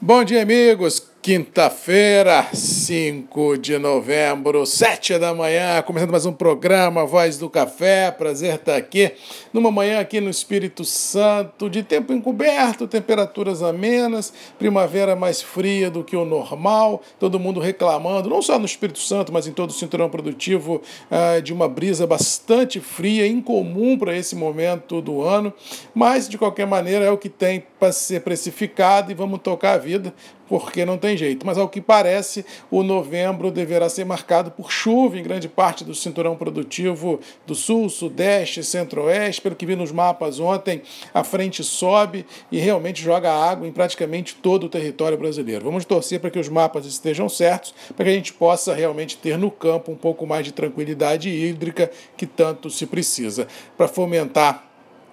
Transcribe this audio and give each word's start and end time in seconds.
Bom 0.00 0.22
dia, 0.22 0.42
amigos. 0.42 1.08
Quinta-feira, 1.20 2.46
5 2.54 3.58
de 3.58 3.76
novembro, 3.76 4.64
7 4.64 5.18
da 5.18 5.34
manhã, 5.34 5.82
começando 5.82 6.12
mais 6.12 6.24
um 6.24 6.32
programa 6.32 7.04
Voz 7.04 7.36
do 7.36 7.50
Café. 7.50 8.10
Prazer 8.12 8.54
estar 8.54 8.76
aqui 8.76 9.12
numa 9.52 9.70
manhã 9.70 9.98
aqui 9.98 10.20
no 10.20 10.30
Espírito 10.30 10.84
Santo, 10.84 11.68
de 11.68 11.82
tempo 11.82 12.12
encoberto, 12.12 12.86
temperaturas 12.86 13.62
amenas, 13.64 14.32
primavera 14.58 15.16
mais 15.16 15.42
fria 15.42 15.90
do 15.90 16.04
que 16.04 16.16
o 16.16 16.24
normal, 16.24 17.02
todo 17.18 17.38
mundo 17.38 17.58
reclamando, 17.58 18.30
não 18.30 18.40
só 18.40 18.58
no 18.58 18.64
Espírito 18.64 19.00
Santo, 19.00 19.32
mas 19.32 19.48
em 19.48 19.52
todo 19.52 19.70
o 19.70 19.74
cinturão 19.74 20.08
produtivo, 20.08 20.80
ah, 21.10 21.40
de 21.40 21.52
uma 21.52 21.68
brisa 21.68 22.06
bastante 22.06 22.78
fria, 22.78 23.26
incomum 23.26 23.98
para 23.98 24.16
esse 24.16 24.36
momento 24.36 25.02
do 25.02 25.20
ano, 25.20 25.52
mas 25.92 26.28
de 26.28 26.38
qualquer 26.38 26.66
maneira 26.66 27.04
é 27.04 27.10
o 27.10 27.18
que 27.18 27.28
tem 27.28 27.64
para 27.78 27.92
ser 27.92 28.22
precificado 28.22 29.10
e 29.10 29.14
vamos 29.14 29.40
tocar 29.40 29.74
a 29.74 29.78
vida, 29.78 30.12
porque 30.48 30.84
não 30.84 30.96
tem 30.96 31.16
jeito. 31.16 31.46
Mas 31.46 31.58
ao 31.58 31.68
que 31.68 31.80
parece, 31.80 32.44
o 32.70 32.82
novembro 32.82 33.50
deverá 33.50 33.88
ser 33.88 34.04
marcado 34.04 34.50
por 34.50 34.72
chuva 34.72 35.18
em 35.18 35.22
grande 35.22 35.48
parte 35.48 35.84
do 35.84 35.94
cinturão 35.94 36.36
produtivo 36.36 37.20
do 37.46 37.54
sul, 37.54 37.88
sudeste, 37.88 38.64
centro-oeste. 38.64 39.42
Pelo 39.42 39.54
que 39.54 39.66
vi 39.66 39.76
nos 39.76 39.92
mapas 39.92 40.40
ontem, 40.40 40.82
a 41.12 41.22
frente 41.22 41.62
sobe 41.62 42.26
e 42.50 42.58
realmente 42.58 43.02
joga 43.02 43.32
água 43.32 43.68
em 43.68 43.72
praticamente 43.72 44.34
todo 44.36 44.64
o 44.64 44.68
território 44.68 45.18
brasileiro. 45.18 45.64
Vamos 45.64 45.84
torcer 45.84 46.18
para 46.18 46.30
que 46.30 46.38
os 46.38 46.48
mapas 46.48 46.86
estejam 46.86 47.28
certos, 47.28 47.74
para 47.94 48.06
que 48.06 48.10
a 48.10 48.14
gente 48.14 48.32
possa 48.32 48.74
realmente 48.74 49.16
ter 49.16 49.36
no 49.36 49.50
campo 49.50 49.92
um 49.92 49.96
pouco 49.96 50.26
mais 50.26 50.44
de 50.44 50.52
tranquilidade 50.52 51.28
hídrica 51.28 51.90
que 52.16 52.26
tanto 52.26 52.70
se 52.70 52.86
precisa, 52.86 53.46
para 53.76 53.86
fomentar 53.86 54.67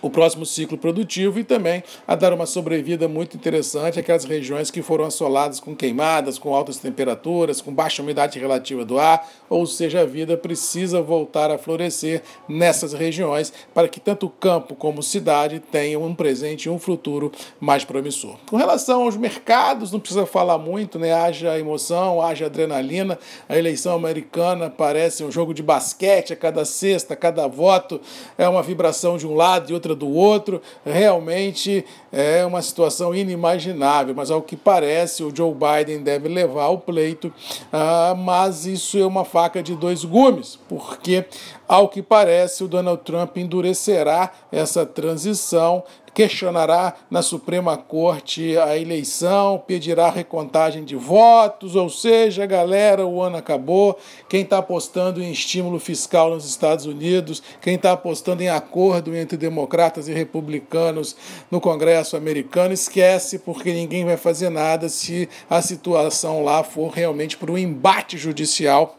o 0.00 0.10
próximo 0.10 0.44
ciclo 0.44 0.78
produtivo 0.78 1.38
e 1.38 1.44
também 1.44 1.82
a 2.06 2.14
dar 2.14 2.32
uma 2.32 2.46
sobrevida 2.46 3.08
muito 3.08 3.36
interessante 3.36 3.98
àquelas 3.98 4.24
regiões 4.24 4.70
que 4.70 4.82
foram 4.82 5.04
assoladas 5.04 5.60
com 5.60 5.74
queimadas, 5.74 6.38
com 6.38 6.54
altas 6.54 6.78
temperaturas, 6.78 7.60
com 7.60 7.72
baixa 7.72 8.02
umidade 8.02 8.38
relativa 8.38 8.84
do 8.84 8.98
ar, 8.98 9.28
ou 9.48 9.66
seja, 9.66 10.00
a 10.00 10.04
vida 10.04 10.36
precisa 10.36 11.00
voltar 11.02 11.50
a 11.50 11.58
florescer 11.58 12.22
nessas 12.48 12.92
regiões 12.92 13.52
para 13.74 13.88
que 13.88 14.00
tanto 14.00 14.26
o 14.26 14.30
campo 14.30 14.74
como 14.74 15.02
cidade 15.02 15.60
tenham 15.60 16.02
um 16.02 16.14
presente 16.14 16.64
e 16.64 16.70
um 16.70 16.78
futuro 16.78 17.32
mais 17.60 17.84
promissor. 17.84 18.36
Com 18.48 18.56
relação 18.56 19.02
aos 19.02 19.16
mercados, 19.16 19.92
não 19.92 20.00
precisa 20.00 20.26
falar 20.26 20.58
muito, 20.58 20.98
né? 20.98 21.12
Haja 21.12 21.58
emoção, 21.58 22.22
haja 22.22 22.46
adrenalina. 22.46 23.18
A 23.48 23.56
eleição 23.56 23.94
americana 23.94 24.70
parece 24.70 25.24
um 25.24 25.30
jogo 25.30 25.54
de 25.54 25.62
basquete, 25.62 26.32
a 26.32 26.36
cada 26.36 26.64
sexta, 26.64 27.14
a 27.14 27.16
cada 27.16 27.46
voto 27.46 28.00
é 28.36 28.48
uma 28.48 28.62
vibração 28.62 29.16
de 29.16 29.26
um 29.26 29.34
lado 29.34 29.70
e 29.70 29.74
do 29.94 30.08
outro. 30.10 30.60
Realmente 30.84 31.84
é 32.12 32.44
uma 32.44 32.62
situação 32.62 33.14
inimaginável, 33.14 34.14
mas 34.14 34.30
ao 34.30 34.42
que 34.42 34.56
parece, 34.56 35.22
o 35.22 35.34
Joe 35.34 35.54
Biden 35.54 36.02
deve 36.02 36.28
levar 36.28 36.68
o 36.68 36.78
pleito, 36.78 37.32
ah, 37.72 38.14
mas 38.16 38.66
isso 38.66 38.98
é 38.98 39.06
uma 39.06 39.24
faca 39.24 39.62
de 39.62 39.74
dois 39.74 40.04
gumes, 40.04 40.58
porque, 40.68 41.24
ao 41.68 41.88
que 41.88 42.02
parece, 42.02 42.64
o 42.64 42.68
Donald 42.68 43.02
Trump 43.02 43.36
endurecerá 43.36 44.32
essa 44.50 44.84
transição 44.86 45.82
questionará 46.16 46.94
na 47.10 47.20
Suprema 47.20 47.76
Corte 47.76 48.56
a 48.56 48.74
eleição, 48.74 49.62
pedirá 49.66 50.08
recontagem 50.08 50.82
de 50.82 50.96
votos, 50.96 51.76
ou 51.76 51.90
seja, 51.90 52.46
galera, 52.46 53.06
o 53.06 53.20
ano 53.20 53.36
acabou. 53.36 53.98
Quem 54.26 54.40
está 54.40 54.56
apostando 54.56 55.22
em 55.22 55.30
estímulo 55.30 55.78
fiscal 55.78 56.30
nos 56.30 56.48
Estados 56.48 56.86
Unidos, 56.86 57.42
quem 57.60 57.74
está 57.74 57.92
apostando 57.92 58.42
em 58.42 58.48
acordo 58.48 59.14
entre 59.14 59.36
democratas 59.36 60.08
e 60.08 60.14
republicanos 60.14 61.14
no 61.50 61.60
Congresso 61.60 62.16
americano, 62.16 62.72
esquece, 62.72 63.38
porque 63.40 63.74
ninguém 63.74 64.06
vai 64.06 64.16
fazer 64.16 64.48
nada 64.48 64.88
se 64.88 65.28
a 65.50 65.60
situação 65.60 66.42
lá 66.42 66.64
for 66.64 66.88
realmente 66.88 67.36
para 67.36 67.52
um 67.52 67.58
embate 67.58 68.16
judicial 68.16 68.96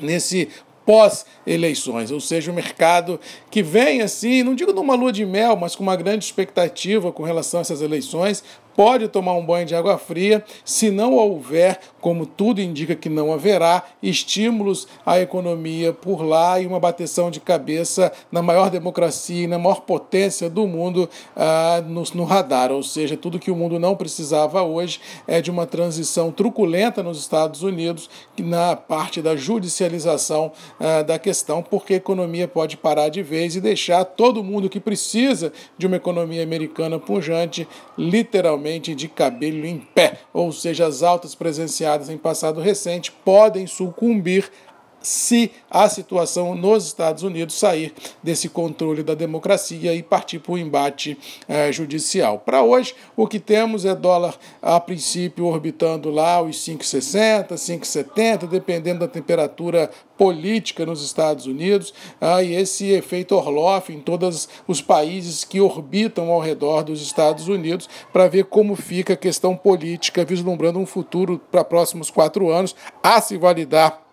nesse 0.00 0.48
pós-eleições, 0.84 2.10
ou 2.10 2.20
seja, 2.20 2.50
o 2.50 2.54
mercado 2.54 3.18
que 3.50 3.62
vem 3.62 4.02
assim, 4.02 4.42
não 4.42 4.54
digo 4.54 4.72
numa 4.72 4.94
lua 4.94 5.12
de 5.12 5.24
mel, 5.24 5.56
mas 5.56 5.74
com 5.74 5.82
uma 5.82 5.96
grande 5.96 6.24
expectativa 6.24 7.12
com 7.12 7.22
relação 7.22 7.60
a 7.60 7.62
essas 7.62 7.80
eleições, 7.80 8.44
pode 8.76 9.08
tomar 9.08 9.34
um 9.34 9.44
banho 9.44 9.66
de 9.66 9.74
água 9.74 9.96
fria 9.98 10.44
se 10.64 10.90
não 10.90 11.14
houver, 11.14 11.78
como 12.00 12.26
tudo 12.26 12.60
indica 12.60 12.94
que 12.94 13.08
não 13.08 13.32
haverá, 13.32 13.82
estímulos 14.02 14.86
à 15.06 15.20
economia 15.20 15.92
por 15.92 16.22
lá 16.22 16.60
e 16.60 16.66
uma 16.66 16.80
bateção 16.80 17.30
de 17.30 17.40
cabeça 17.40 18.12
na 18.30 18.42
maior 18.42 18.70
democracia 18.70 19.44
e 19.44 19.46
na 19.46 19.58
maior 19.58 19.82
potência 19.82 20.50
do 20.50 20.66
mundo 20.66 21.08
ah, 21.36 21.82
no, 21.86 22.02
no 22.14 22.24
radar. 22.24 22.72
Ou 22.72 22.82
seja, 22.82 23.16
tudo 23.16 23.38
que 23.38 23.50
o 23.50 23.56
mundo 23.56 23.78
não 23.78 23.96
precisava 23.96 24.62
hoje 24.62 25.00
é 25.26 25.40
de 25.40 25.50
uma 25.50 25.66
transição 25.66 26.30
truculenta 26.30 27.02
nos 27.02 27.18
Estados 27.18 27.62
Unidos 27.62 28.10
na 28.38 28.76
parte 28.76 29.22
da 29.22 29.36
judicialização 29.36 30.52
ah, 30.80 31.02
da 31.02 31.18
questão, 31.18 31.62
porque 31.62 31.94
a 31.94 31.98
economia 31.98 32.48
pode 32.48 32.76
parar 32.76 33.08
de 33.08 33.22
vez 33.22 33.56
e 33.56 33.60
deixar 33.60 34.04
todo 34.04 34.42
mundo 34.42 34.68
que 34.68 34.80
precisa 34.80 35.52
de 35.78 35.86
uma 35.86 35.96
economia 35.96 36.42
americana 36.42 36.98
pujante 36.98 37.66
literalmente 37.96 38.63
de 38.94 39.08
cabelo 39.08 39.66
em 39.66 39.78
pé, 39.78 40.20
ou 40.32 40.50
seja, 40.50 40.86
as 40.86 41.02
altas 41.02 41.34
presenciadas 41.34 42.08
em 42.08 42.16
passado 42.16 42.60
recente 42.60 43.12
podem 43.12 43.66
sucumbir 43.66 44.50
se 45.04 45.52
a 45.70 45.88
situação 45.88 46.54
nos 46.54 46.86
Estados 46.86 47.22
Unidos 47.22 47.54
sair 47.54 47.92
desse 48.22 48.48
controle 48.48 49.02
da 49.02 49.14
democracia 49.14 49.94
e 49.94 50.02
partir 50.02 50.38
para 50.38 50.52
o 50.52 50.58
embate 50.58 51.16
eh, 51.46 51.70
judicial. 51.70 52.38
Para 52.38 52.62
hoje, 52.62 52.94
o 53.14 53.26
que 53.26 53.38
temos 53.38 53.84
é 53.84 53.94
dólar 53.94 54.34
a 54.62 54.80
princípio 54.80 55.44
orbitando 55.44 56.10
lá 56.10 56.40
os 56.40 56.56
5,60, 56.56 57.52
5,70, 57.52 58.48
dependendo 58.48 59.00
da 59.00 59.08
temperatura 59.08 59.90
política 60.16 60.86
nos 60.86 61.04
Estados 61.04 61.46
Unidos, 61.46 61.92
ah, 62.20 62.42
e 62.42 62.54
esse 62.54 62.90
efeito 62.90 63.34
Orloff 63.34 63.92
em 63.92 64.00
todos 64.00 64.48
os 64.66 64.80
países 64.80 65.44
que 65.44 65.60
orbitam 65.60 66.30
ao 66.30 66.40
redor 66.40 66.82
dos 66.82 67.02
Estados 67.02 67.48
Unidos, 67.48 67.88
para 68.12 68.28
ver 68.28 68.44
como 68.44 68.76
fica 68.76 69.12
a 69.12 69.16
questão 69.16 69.56
política, 69.56 70.24
vislumbrando 70.24 70.78
um 70.78 70.86
futuro 70.86 71.40
para 71.50 71.64
próximos 71.64 72.10
quatro 72.10 72.50
anos, 72.50 72.74
a 73.02 73.20
se 73.20 73.36
validar 73.36 74.03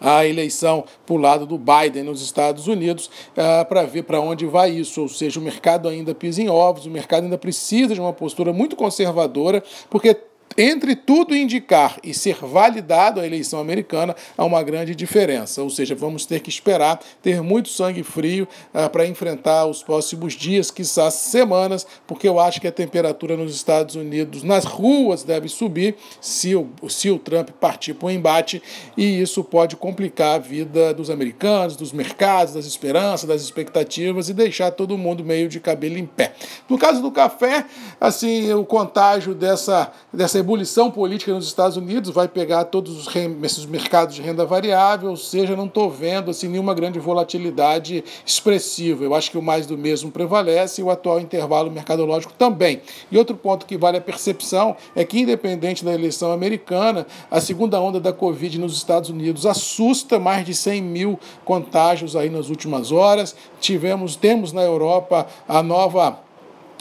a 0.00 0.26
eleição 0.26 0.84
para 1.04 1.14
o 1.14 1.18
lado 1.18 1.46
do 1.46 1.58
Biden 1.58 2.04
nos 2.04 2.22
Estados 2.22 2.66
Unidos, 2.66 3.10
uh, 3.36 3.64
para 3.66 3.82
ver 3.84 4.02
para 4.04 4.20
onde 4.20 4.46
vai 4.46 4.70
isso. 4.70 5.02
Ou 5.02 5.08
seja, 5.08 5.38
o 5.38 5.42
mercado 5.42 5.88
ainda 5.88 6.14
pisa 6.14 6.40
em 6.42 6.48
ovos, 6.48 6.86
o 6.86 6.90
mercado 6.90 7.24
ainda 7.24 7.38
precisa 7.38 7.94
de 7.94 8.00
uma 8.00 8.12
postura 8.12 8.52
muito 8.52 8.76
conservadora, 8.76 9.62
porque 9.88 10.16
entre 10.60 10.94
tudo 10.94 11.34
indicar 11.34 11.96
e 12.04 12.12
ser 12.12 12.36
validado 12.36 13.18
a 13.18 13.26
eleição 13.26 13.58
americana, 13.58 14.14
há 14.36 14.44
uma 14.44 14.62
grande 14.62 14.94
diferença. 14.94 15.62
Ou 15.62 15.70
seja, 15.70 15.94
vamos 15.94 16.26
ter 16.26 16.40
que 16.40 16.50
esperar 16.50 17.00
ter 17.22 17.40
muito 17.42 17.70
sangue 17.70 18.02
frio 18.02 18.46
uh, 18.74 18.90
para 18.90 19.06
enfrentar 19.06 19.64
os 19.64 19.82
próximos 19.82 20.34
dias, 20.34 20.70
quizás 20.70 21.14
semanas, 21.14 21.86
porque 22.06 22.28
eu 22.28 22.38
acho 22.38 22.60
que 22.60 22.68
a 22.68 22.72
temperatura 22.72 23.36
nos 23.36 23.54
Estados 23.54 23.94
Unidos, 23.94 24.42
nas 24.42 24.64
ruas, 24.64 25.22
deve 25.22 25.48
subir 25.48 25.96
se 26.20 26.54
o, 26.54 26.68
se 26.88 27.10
o 27.10 27.18
Trump 27.18 27.50
partir 27.60 27.94
para 27.94 28.06
o 28.06 28.10
embate, 28.10 28.62
e 28.96 29.20
isso 29.20 29.42
pode 29.42 29.76
complicar 29.76 30.34
a 30.34 30.38
vida 30.38 30.92
dos 30.92 31.08
americanos, 31.08 31.74
dos 31.74 31.92
mercados, 31.92 32.54
das 32.54 32.66
esperanças, 32.66 33.26
das 33.26 33.42
expectativas 33.42 34.28
e 34.28 34.34
deixar 34.34 34.70
todo 34.72 34.98
mundo 34.98 35.24
meio 35.24 35.48
de 35.48 35.58
cabelo 35.58 35.96
em 35.96 36.06
pé. 36.06 36.34
No 36.68 36.76
caso 36.76 37.00
do 37.00 37.10
café, 37.10 37.64
assim, 37.98 38.52
o 38.52 38.64
contágio 38.64 39.34
dessa, 39.34 39.90
dessa 40.12 40.38
ebulição 40.50 40.90
política 40.90 41.32
nos 41.32 41.46
Estados 41.46 41.76
Unidos 41.76 42.10
vai 42.10 42.26
pegar 42.26 42.64
todos 42.64 43.06
os 43.06 43.14
esses 43.44 43.64
mercados 43.66 44.16
de 44.16 44.20
renda 44.20 44.44
variável, 44.44 45.10
ou 45.10 45.16
seja, 45.16 45.54
não 45.54 45.66
estou 45.66 45.88
vendo 45.88 46.32
assim, 46.32 46.48
nenhuma 46.48 46.74
grande 46.74 46.98
volatilidade 46.98 48.02
expressiva. 48.26 49.04
Eu 49.04 49.14
acho 49.14 49.30
que 49.30 49.38
o 49.38 49.42
mais 49.42 49.64
do 49.64 49.78
mesmo 49.78 50.10
prevalece 50.10 50.80
e 50.80 50.84
o 50.84 50.90
atual 50.90 51.20
intervalo 51.20 51.70
mercadológico 51.70 52.32
também. 52.32 52.82
E 53.12 53.16
outro 53.16 53.36
ponto 53.36 53.64
que 53.64 53.78
vale 53.78 53.98
a 53.98 54.00
percepção 54.00 54.74
é 54.96 55.04
que, 55.04 55.20
independente 55.20 55.84
da 55.84 55.94
eleição 55.94 56.32
americana, 56.32 57.06
a 57.30 57.40
segunda 57.40 57.80
onda 57.80 58.00
da 58.00 58.12
Covid 58.12 58.58
nos 58.58 58.76
Estados 58.76 59.08
Unidos 59.08 59.46
assusta 59.46 60.18
mais 60.18 60.44
de 60.44 60.52
100 60.52 60.82
mil 60.82 61.20
contágios 61.44 62.16
aí 62.16 62.28
nas 62.28 62.48
últimas 62.48 62.90
horas. 62.90 63.36
Tivemos, 63.60 64.16
temos 64.16 64.52
na 64.52 64.62
Europa 64.62 65.28
a 65.46 65.62
nova 65.62 66.18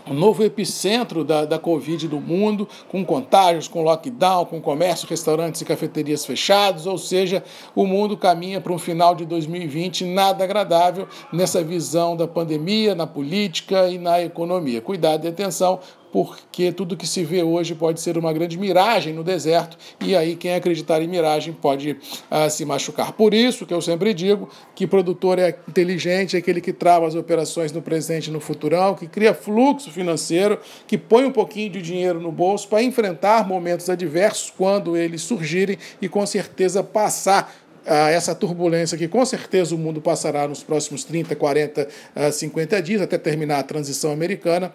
o 0.08 0.14
novo 0.14 0.44
epicentro 0.44 1.24
da, 1.24 1.46
da 1.46 1.60
Covid 1.60 2.08
do 2.08 2.20
mundo, 2.20 2.68
com 2.88 3.04
contágios, 3.04 3.68
com 3.68 3.82
lockdown, 3.82 4.46
com 4.46 4.62
comércio, 4.62 5.08
restaurantes 5.08 5.62
e 5.62 5.66
cafeterias 5.66 6.26
fechados, 6.26 6.86
ou 6.86 6.98
seja, 6.98 7.44
o 7.76 7.86
mundo 7.86 8.18
caminha 8.18 8.62
para 8.62 8.74
um 8.74 8.80
final 8.80 9.16
de 9.16 9.26
2020 9.26 10.06
nada 10.06 10.44
agradável 10.44 11.08
nessa 11.32 11.64
visão 11.64 12.16
da 12.16 12.28
pandemia, 12.28 12.96
na 12.96 13.08
política 13.08 13.88
e 13.88 13.98
na 13.98 14.22
economia. 14.22 14.82
Cuidado 14.82 15.26
e 15.26 15.28
atenção 15.28 15.80
porque 16.12 16.72
tudo 16.72 16.98
que 16.98 17.08
se 17.08 17.24
vê 17.24 17.44
hoje 17.44 17.76
pode 17.76 18.02
ser 18.02 18.18
uma 18.18 18.34
grande 18.34 18.58
miragem 18.58 19.14
no 19.14 19.24
deserto, 19.24 19.78
e 20.02 20.16
aí 20.16 20.36
quem 20.36 20.54
acreditar 20.54 21.02
em 21.02 21.08
miragem 21.08 21.54
pode 21.54 21.92
uh, 21.92 22.50
se 22.50 22.66
machucar. 22.66 23.14
Por 23.14 23.34
isso 23.34 23.66
que 23.66 23.74
eu 23.74 23.82
sempre 23.82 24.14
digo 24.14 24.50
que 24.76 24.88
produtor 24.88 25.40
é 25.40 25.50
inteligente, 25.68 26.36
é 26.36 26.40
aquele 26.40 26.62
que 26.62 26.74
trava 26.74 27.08
as 27.08 27.16
operações 27.16 27.72
no 27.72 27.82
presente 27.82 28.28
e 28.28 28.32
no 28.32 28.40
futurão, 28.40 28.96
que 28.96 29.08
cria 29.08 29.34
fluxo 29.34 29.92
financeiro, 29.92 30.60
que 30.88 30.98
põe 30.98 31.26
um 31.26 31.32
pouquinho 31.32 31.70
de 31.70 31.82
dinheiro 31.82 32.20
no 32.20 32.32
bolso 32.32 32.68
para 32.68 32.82
enfrentar 32.82 33.48
momentos 33.48 33.90
adversos 33.90 34.52
quando 34.56 34.98
eles 34.98 35.22
surgirem 35.22 35.78
e 36.02 36.10
com 36.10 36.26
certeza 36.26 36.84
passar 36.84 37.54
a 37.86 38.12
essa 38.12 38.36
turbulência 38.36 38.98
que 38.98 39.08
com 39.08 39.26
certeza 39.26 39.74
o 39.74 39.78
mundo 39.78 40.02
passará 40.02 40.48
nos 40.48 40.62
próximos 40.62 41.04
30, 41.04 41.36
40, 41.36 41.88
50 42.32 42.82
dias, 42.82 43.02
até 43.02 43.18
terminar 43.18 43.60
a 43.60 43.64
transição 43.64 44.12
americana 44.12 44.74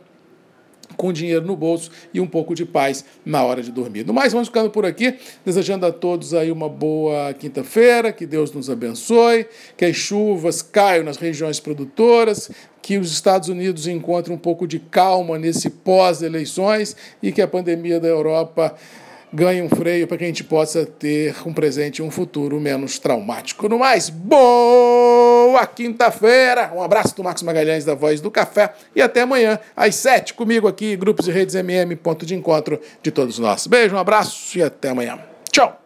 com 0.97 1.13
dinheiro 1.13 1.45
no 1.45 1.57
bolso 1.57 1.91
e 2.13 2.21
um 2.21 2.27
pouco 2.27 2.55
de 2.55 2.65
paz 2.65 3.05
na 3.25 3.43
hora 3.45 3.63
de 3.63 3.71
dormir. 3.71 4.05
No 4.07 4.13
mais, 4.13 4.33
vamos 4.33 4.49
ficando 4.49 4.71
por 4.71 4.87
aqui, 4.87 5.15
desejando 5.45 5.87
a 5.87 5.93
todos 5.93 6.35
aí 6.35 6.51
uma 6.51 6.69
boa 6.69 7.33
quinta-feira, 7.35 8.13
que 8.13 8.27
Deus 8.27 8.53
nos 8.53 8.71
abençoe, 8.71 9.47
que 9.77 9.85
as 9.85 9.97
chuvas 9.97 10.63
caiam 10.63 11.05
nas 11.05 11.17
regiões 11.17 11.61
produtoras, 11.61 12.51
que 12.81 12.99
os 12.99 13.13
Estados 13.13 13.49
Unidos 13.49 13.87
encontrem 13.87 14.37
um 14.37 14.39
pouco 14.39 14.67
de 14.67 14.79
calma 14.79 15.39
nesse 15.39 15.71
pós-eleições 15.71 16.95
e 17.23 17.33
que 17.33 17.41
a 17.41 17.49
pandemia 17.49 17.99
da 17.99 18.09
Europa 18.09 18.75
ganhe 19.33 19.61
um 19.63 19.69
freio 19.69 20.07
para 20.07 20.17
que 20.17 20.25
a 20.25 20.27
gente 20.29 20.45
possa 20.45 20.87
ter 20.87 21.35
um 21.45 21.53
presente 21.53 21.99
e 21.99 22.03
um 22.03 22.11
futuro 22.11 22.61
menos 22.61 23.01
traumático. 23.01 23.69
No 23.69 23.79
mais, 23.81 24.09
boa 25.45 25.67
quinta-feira! 25.67 26.73
Um 26.75 26.83
abraço 26.83 27.15
do 27.15 27.23
Marcos 27.23 27.43
Magalhães 27.43 27.85
da 27.85 27.95
Voz 27.95 28.21
do 28.21 28.31
Café 28.31 28.73
e 28.97 29.03
até 29.03 29.21
amanhã 29.21 29.59
às 29.77 29.95
sete 29.95 30.33
comigo 30.33 30.67
aqui, 30.67 30.97
Grupos 30.97 31.29
e 31.29 31.31
Redes 31.31 31.55
MM, 31.55 31.95
ponto 31.97 32.25
de 32.25 32.35
encontro 32.35 32.81
de 33.03 33.11
todos 33.11 33.39
nós. 33.39 33.67
Beijo, 33.67 33.95
um 33.95 33.99
abraço 33.99 34.59
e 34.59 34.63
até 34.63 34.89
amanhã. 34.89 35.19
Tchau! 35.53 35.84